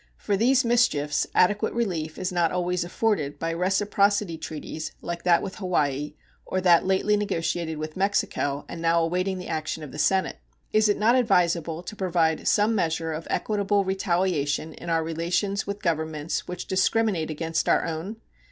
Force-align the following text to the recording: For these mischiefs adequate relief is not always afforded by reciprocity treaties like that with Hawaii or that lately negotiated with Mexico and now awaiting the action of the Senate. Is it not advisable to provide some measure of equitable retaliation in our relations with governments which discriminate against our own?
For 0.17 0.35
these 0.35 0.65
mischiefs 0.65 1.27
adequate 1.35 1.75
relief 1.75 2.17
is 2.17 2.31
not 2.31 2.51
always 2.51 2.83
afforded 2.83 3.37
by 3.37 3.51
reciprocity 3.53 4.35
treaties 4.35 4.93
like 4.99 5.21
that 5.25 5.43
with 5.43 5.57
Hawaii 5.57 6.15
or 6.43 6.59
that 6.59 6.87
lately 6.87 7.15
negotiated 7.15 7.77
with 7.77 7.95
Mexico 7.95 8.65
and 8.67 8.81
now 8.81 9.03
awaiting 9.03 9.37
the 9.37 9.47
action 9.47 9.83
of 9.83 9.91
the 9.91 9.99
Senate. 9.99 10.37
Is 10.73 10.89
it 10.89 10.97
not 10.97 11.13
advisable 11.13 11.83
to 11.83 11.95
provide 11.95 12.47
some 12.47 12.73
measure 12.73 13.13
of 13.13 13.27
equitable 13.29 13.85
retaliation 13.85 14.73
in 14.73 14.89
our 14.89 15.03
relations 15.03 15.67
with 15.67 15.83
governments 15.83 16.47
which 16.47 16.65
discriminate 16.65 17.29
against 17.29 17.69
our 17.69 17.85
own? 17.85 18.15